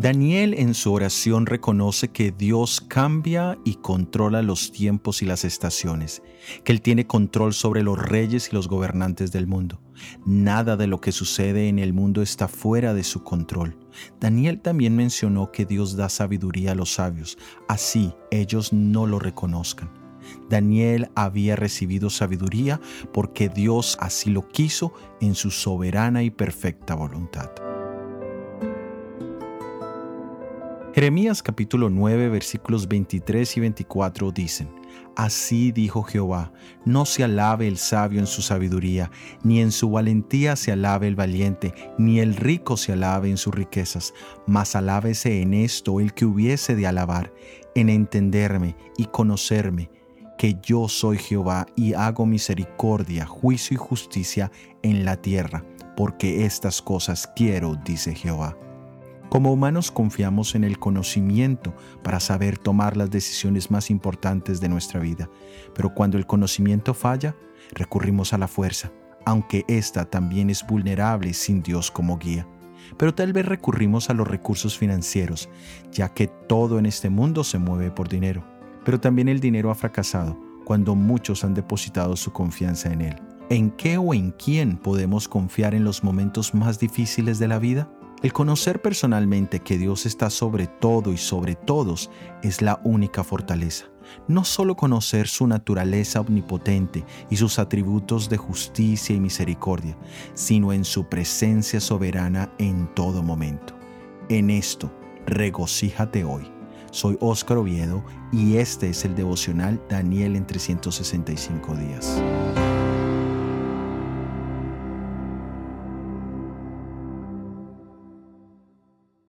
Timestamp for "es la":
92.42-92.80